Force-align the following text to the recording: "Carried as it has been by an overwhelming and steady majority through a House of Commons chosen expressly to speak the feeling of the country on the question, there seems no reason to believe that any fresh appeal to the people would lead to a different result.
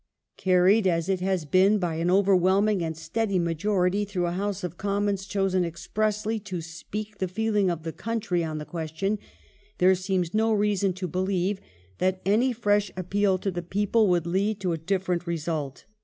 "Carried 0.37 0.87
as 0.87 1.07
it 1.09 1.19
has 1.19 1.45
been 1.45 1.77
by 1.77 1.93
an 1.97 2.09
overwhelming 2.09 2.81
and 2.83 2.97
steady 2.97 3.37
majority 3.37 4.03
through 4.03 4.25
a 4.25 4.31
House 4.31 4.63
of 4.63 4.75
Commons 4.75 5.27
chosen 5.27 5.63
expressly 5.63 6.39
to 6.39 6.59
speak 6.59 7.19
the 7.19 7.27
feeling 7.27 7.69
of 7.69 7.83
the 7.83 7.91
country 7.91 8.43
on 8.43 8.57
the 8.57 8.65
question, 8.65 9.19
there 9.77 9.93
seems 9.93 10.33
no 10.33 10.51
reason 10.53 10.91
to 10.91 11.07
believe 11.07 11.61
that 11.99 12.19
any 12.25 12.51
fresh 12.51 12.89
appeal 12.97 13.37
to 13.37 13.51
the 13.51 13.61
people 13.61 14.07
would 14.07 14.25
lead 14.25 14.59
to 14.59 14.73
a 14.73 14.77
different 14.79 15.27
result. 15.27 15.85